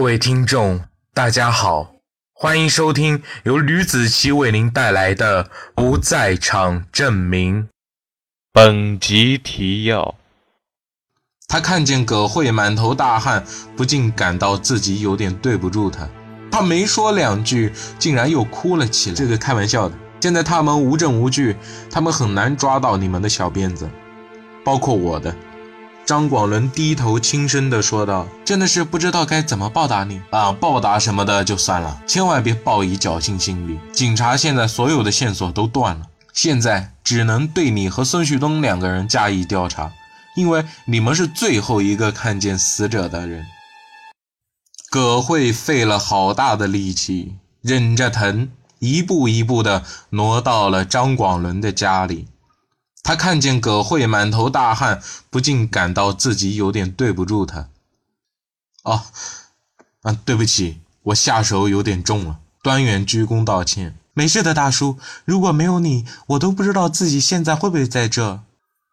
[0.00, 0.80] 各位听众，
[1.12, 1.92] 大家好，
[2.32, 7.64] 欢迎收听由吕子奇为您带来的《不在场证明》。
[8.50, 10.14] 本集提要：
[11.46, 13.44] 他看见葛慧满头大汗，
[13.76, 16.08] 不禁感到自己有点对不住他。
[16.50, 19.14] 他没说两句，竟然又哭了起来。
[19.14, 19.94] 这个开玩笑的。
[20.22, 21.54] 现在他们无证无据，
[21.90, 23.86] 他们很难抓到你们的小辫子，
[24.64, 25.36] 包括我的。
[26.10, 30.50] 张广伦低头轻声地说道：“真的是不知道该怎么报答你啊！
[30.50, 33.78] 报答什么的就算了，千万别抱以侥幸心理。
[33.92, 39.92] 警察现在所有的线索都断了，现在只能对你和孙旭东两个人加以调查，
[40.34, 43.46] 因为你们是最后一个看见死者的人。”
[44.90, 52.26] 葛慧费了好大的力气，忍着疼，一步一步地挪到了张广伦的家里。
[53.02, 57.68] 他看见葛慧满头大汗，不禁感到自己有点对不住他。
[58.82, 59.04] 哦，
[60.02, 62.38] 啊，对不起，我下手有点重了。
[62.62, 63.96] 端远鞠躬道歉。
[64.12, 64.98] 没事的，大叔。
[65.24, 68.42] 如果没有你，我都不知道自己现在会不会在这。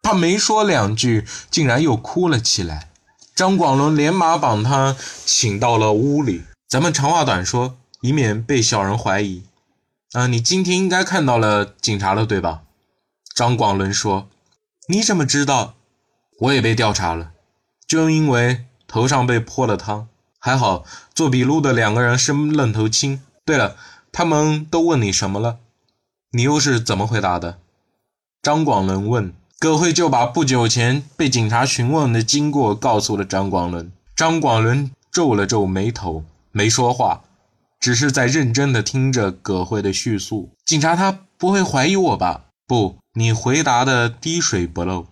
[0.00, 2.88] 他没说两句，竟然又哭了起来。
[3.34, 6.44] 张广伦连忙把他请到了屋里。
[6.66, 9.42] 咱们长话短说，以免被小人怀疑。
[10.12, 12.62] 啊，你今天应该看到了警察了，对吧？
[13.38, 14.28] 张广伦说
[14.90, 15.74] ：“你怎么知道？
[16.40, 17.30] 我也被调查了，
[17.86, 20.08] 就因为头上被泼了汤。
[20.40, 23.22] 还好做笔录的两个人是愣头青。
[23.44, 23.76] 对了，
[24.10, 25.60] 他们都问你什么了？
[26.32, 27.60] 你又是怎么回答的？”
[28.42, 29.32] 张广伦问。
[29.60, 33.92] 葛慧就把不久前被警察询问的经过告诉了张广伦。
[34.16, 37.22] 张广伦皱了皱眉头，没说话，
[37.78, 40.50] 只是在认真的听着葛慧的叙述。
[40.64, 42.46] 警察他不会怀疑我吧？
[42.66, 42.98] 不。
[43.18, 45.08] 你回答的滴水不漏，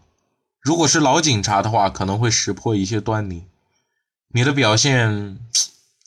[0.60, 3.48] 如果是老警察的话，可能会识破一些端倪。
[4.28, 5.40] 你的表现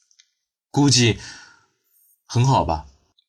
[0.71, 1.19] 估计
[2.25, 2.85] 很好吧？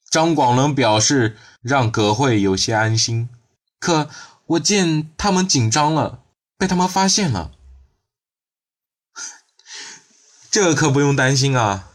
[0.08, 3.28] 张广伦表示让葛慧有些安心。
[3.80, 4.08] 可
[4.46, 6.20] 我见他们紧张了，
[6.56, 7.50] 被他们发现了，
[10.48, 11.88] 这可不用担心啊。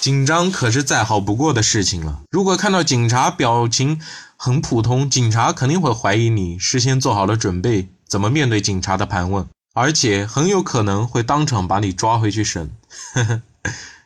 [0.00, 2.22] 紧张可是再好不过的事情了。
[2.32, 4.02] 如果看到警察表情
[4.42, 12.74] 很普通，警察肯定会怀疑你事先做好了准备，怎么面对警察的盘问，而且很有可能会当场把你抓回去审。
[13.12, 13.42] 呵呵，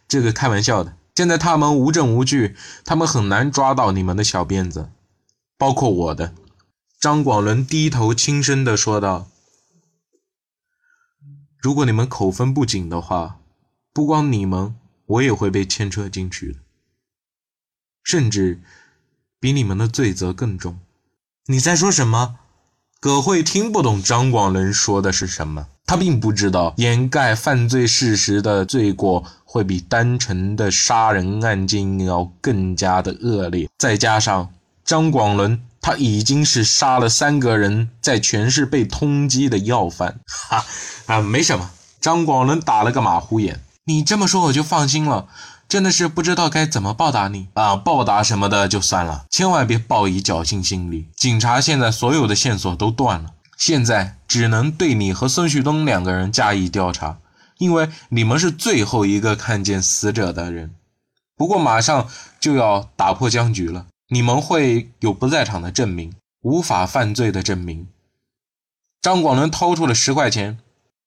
[0.08, 0.96] 这个开玩笑的。
[1.14, 4.90] 现在他们无证无据，他们很难抓到你们的小辫子，
[5.56, 6.34] 包括我的。
[6.98, 9.28] 张广伦低头轻声地说道
[11.62, 13.38] ：“如果你们口风不紧的话，
[13.92, 14.74] 不光你们。”
[15.06, 16.58] 我也会被牵扯进去的，
[18.02, 18.62] 甚至
[19.44, 20.78] 比你们的罪责更重。
[21.48, 22.36] 你在说什么？
[22.98, 25.66] 葛慧听不懂张广伦说的是什么。
[25.84, 33.68] 他并不知道掩盖犯罪事实的罪过会比单纯的杀人案件要更加的恶劣。
[33.76, 34.50] 再加上
[34.82, 40.20] 张广伦，他已经是杀了三个人，在全市被通缉的要犯。
[40.26, 40.64] 哈
[41.04, 41.70] 啊，没什么。
[42.00, 43.60] 张广伦打了个马虎眼。
[43.84, 45.28] 你这么说我就放心了，
[45.68, 47.74] 真的是不知道该怎么报答你啊！
[47.74, 51.08] 报答什么的就算了，千万别抱以侥幸心理。
[51.16, 57.18] 警察现在所有的线索都断了，现在只能对你和孙旭东两个人加以调查，
[57.58, 60.74] 因为你们是最后一个看见死者的人。
[61.36, 62.08] 不过马上
[62.38, 67.88] 就要打破僵局了，你们会有不在场的证明，无法犯罪的证明。
[69.02, 70.58] 张广伦掏出了十块钱。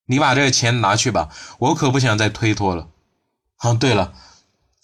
[0.09, 1.27] 你把这个钱拿去吧，
[1.59, 2.87] 我可不想再推脱了。
[3.57, 4.13] 啊，对了，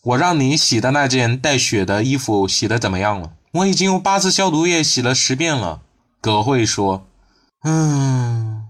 [0.03, 3.33] 我让你洗的那件带血的衣服洗的怎么样了？
[3.51, 5.81] 我已经用八次消毒液洗了十遍了。
[6.19, 7.07] 葛慧说
[7.63, 8.67] ：“嗯，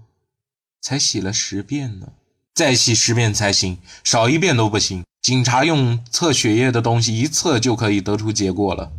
[0.80, 2.08] 才洗了十遍呢，
[2.54, 5.04] 再洗十遍才行，少一遍都不行。
[5.22, 8.92] 警察用测血液的东西一测就可以得出结果了。”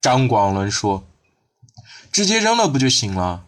[0.00, 1.04] 张广伦说
[2.10, 3.44] ：“直接扔了不就行了？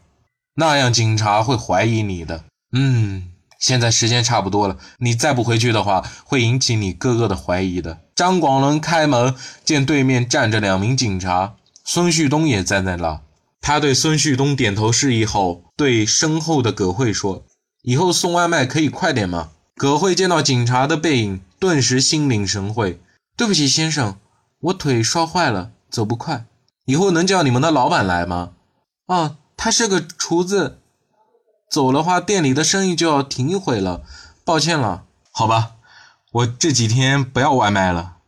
[0.55, 3.34] 那样警察会怀疑你的。”嗯，
[3.65, 8.00] 现在时间差不多了，你再不回去的话，会引起你哥哥的怀疑的。
[8.15, 9.35] 张广伦开门，
[9.65, 13.23] 见对面站着两名警察，孙旭东也站在那。
[13.62, 17.47] 他对孙旭东点头示意后，对身后的葛慧说
[17.85, 23.00] ：“以后送外卖可以快点吗？”葛慧见到警察的背影，顿时心领神会。
[23.35, 24.19] 对不起，先生，
[24.61, 26.44] 我腿摔坏了，走不快。
[26.85, 28.50] 以后能叫你们的老板来吗？
[29.06, 30.81] 啊，他是个厨子。
[31.75, 34.05] 走的话，店里的生意就要停一会了，
[34.44, 35.06] 抱歉了。
[35.32, 35.73] 好吧，
[36.31, 38.19] 我这几天不要外卖了，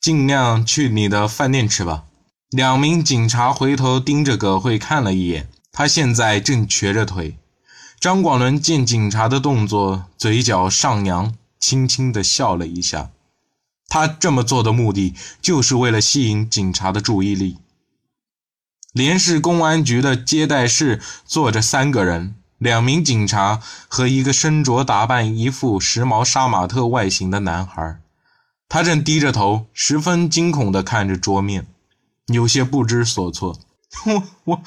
[0.00, 2.04] 尽量去你的饭店吃吧。
[2.48, 7.36] 两名警察回头盯着葛慧看了一眼，他现在正瘸着腿。
[8.00, 13.10] 张广伦见警察的动作，嘴角上扬，轻轻地笑了一下。
[13.90, 17.58] 他这么做的目的，就是为了吸引警察的注意力。
[18.94, 23.58] 连市公安局的接待室坐着三个人，两名警察
[23.88, 28.02] 和一个身着打扮、一副时髦杀马特外形的男孩。
[28.68, 31.66] 他正低着头，十分惊恐地看着桌面，
[32.26, 33.58] 有些不知所措。
[34.04, 34.62] 我我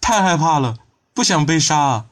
[0.00, 0.76] 太害怕了，
[1.12, 2.06] 不想被杀啊！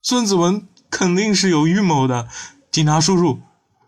[0.00, 2.26] 孙子文肯定是有预谋的，
[2.72, 3.40] 警察叔叔。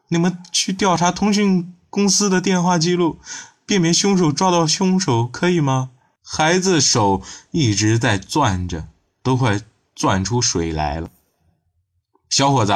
[0.08, 3.18] 你们去调查通讯公司的电话记录，
[3.64, 5.88] 辨别凶手，抓到凶手，可以吗？
[6.22, 7.22] 孩子手
[7.52, 8.88] 一直在攥着，
[9.22, 9.58] 都快
[9.94, 11.08] 攥出水来了。
[12.28, 12.72] 小伙子，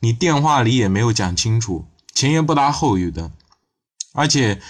[0.00, 3.30] 你电话里也没有讲清楚，前言不搭后语的，
[4.12, 4.60] 而且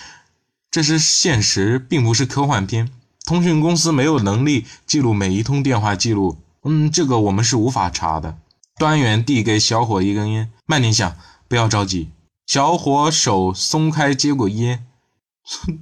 [0.71, 2.91] 这是现实，并不是科幻片。
[3.25, 8.39] 通讯公司没有能力记录每一通电话记录，嗯，这个我们是无法查的。
[8.77, 11.17] 端远递给小伙一根烟，慢点想。
[11.47, 12.11] 不要着急，
[12.47, 14.87] 小伙手松开，接过烟。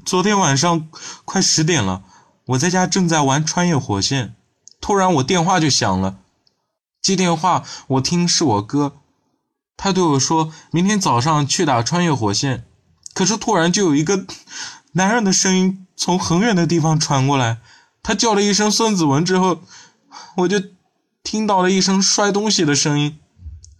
[0.04, 0.88] 昨天晚上
[1.24, 2.02] 快十点了，
[2.46, 4.34] 我在家正在玩穿越火线，
[4.82, 6.18] 突然我电话就响了。
[7.00, 8.96] 接电话，我听是我哥，
[9.76, 12.64] 他对我说明天早上去打穿越火线。
[13.14, 14.26] 可是突然就有一个
[14.92, 17.58] 男人的声音从很远的地方传过来，
[18.02, 19.60] 他叫了一声孙子文之后，
[20.38, 20.60] 我就
[21.22, 23.18] 听到了一声摔东西的声音，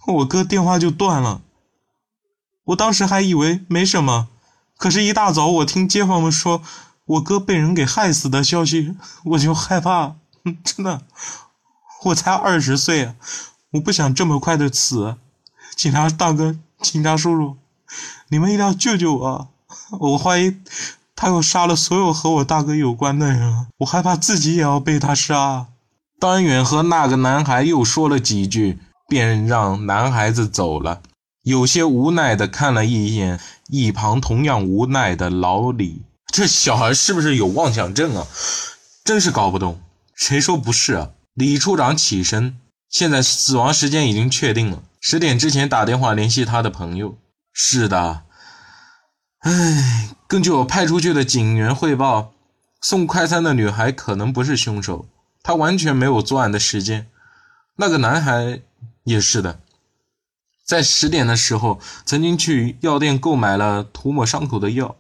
[0.06, 1.42] 我哥电话就断了。
[2.66, 4.28] 我当时还以为没什么，
[4.76, 6.62] 可是，一大早我听街坊们说
[7.06, 8.94] 我哥被人给害死的消息，
[9.24, 10.14] 我就害怕。
[10.64, 11.02] 真的，
[12.04, 13.14] 我才二十岁啊，
[13.72, 15.16] 我不想这么快的死。
[15.76, 17.56] 警察大哥，警察叔叔，
[18.28, 19.48] 你们一定要救救我！
[20.00, 20.56] 我怀疑
[21.14, 25.68] 他又杀了所有和我大哥有关的人，我害怕自己也要被他杀。
[26.18, 28.78] 端远和那个男孩又说了几句，
[29.08, 31.02] 便让男孩子走了。
[31.42, 38.26] 有些无奈的看了一眼一旁同样无奈的老李，这小孩是不是有妄想症啊？
[39.04, 39.80] 真是搞不懂。
[40.14, 41.10] 谁说不是啊？
[41.34, 47.18] 李处长起身，现在死亡时间已经确定了，十点之前打电话联系他的朋友。
[47.52, 48.22] 是的，
[49.40, 52.32] 唉，根据我派出去的警员汇报，
[52.80, 55.06] 送快餐的女孩可能不是凶手，
[55.42, 57.08] 她完全没有作案的时间。
[57.76, 58.60] 那个男孩
[59.04, 59.60] 也是的。
[60.64, 64.96] 在十点的时候，曾经去药店购买了涂抹伤口的药。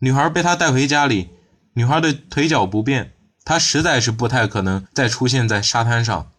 [0.00, 1.30] 女孩被他带回家里。
[1.74, 6.30] 女孩的腿脚不便，他实在是不太可能再出现在沙滩上。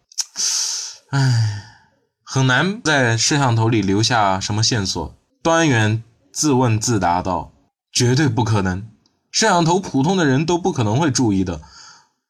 [1.10, 1.64] 唉，
[2.22, 5.14] 很难在摄像头里留下什么线索。
[5.42, 6.02] 端远
[6.32, 7.52] 自问自答道
[7.92, 8.88] ：“绝对不可能，
[9.30, 11.60] 摄像头普通的人都不可能会注意的。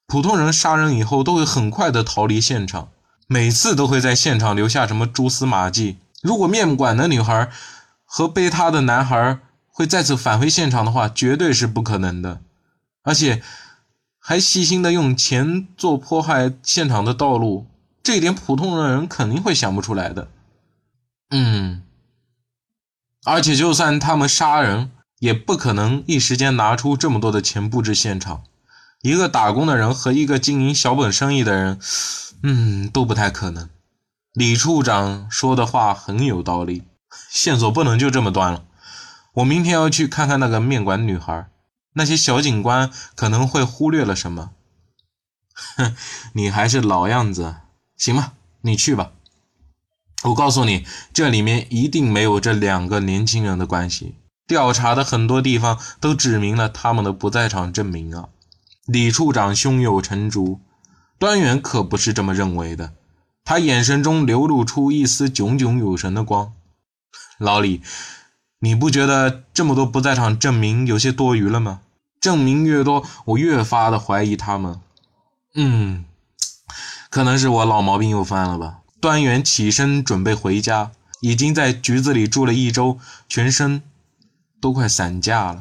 [0.07, 2.89] 普通人杀人以后都会很快的逃离现场，
[3.27, 7.51] 每次都会在现场留下什么蛛丝马迹。”如果面馆的女孩
[8.05, 9.39] 和背她的男孩
[9.69, 12.41] 会再次返回现场的话，绝对是不可能的。
[13.03, 13.43] 而且
[14.27, 17.67] 还细心的用钱做迫害现场的道路，
[18.03, 20.29] 这点普通的人肯定会想不出来的。
[21.29, 21.83] 嗯，
[23.27, 28.45] 而且就算他们杀人，也不可能一时间拿出这么多的钱布置现场。
[29.03, 31.79] 一个打工的人和一个经营小本生意的人，
[32.43, 33.69] 嗯，都不太可能。
[34.33, 36.85] 李处长说的话很有道理，
[37.29, 38.65] 线索不能就这么断了。
[39.35, 41.47] 我明天要去看看那个面馆女孩，
[41.95, 44.51] 那些小警官可能会忽略了什么。
[45.77, 45.97] 哼，
[46.35, 47.57] 你还是老样子，
[47.97, 49.13] 行吧，你去吧。
[50.25, 54.15] 我告诉你，这里面一定没有这两个年轻人的关系。
[54.47, 58.29] 调查的很多地方都指明了他们的不在场证明啊。
[58.87, 60.61] 李处长胸有成竹，
[61.19, 62.93] 端远可不是这么认为的。
[63.45, 66.53] 他眼神中流露出一丝炯炯有神的光。
[67.39, 67.83] 老李，
[68.65, 71.81] 你不觉得这么多不在场证明有些多余了吗？
[72.19, 74.81] 证明越多，我越发的怀疑他们。
[75.55, 76.07] 嗯，
[77.11, 78.79] 可能是我老毛病又犯了吧。
[79.03, 83.83] 端元起身准备回家，已经在局子里住了一周，全身
[84.63, 85.61] 都快散架了。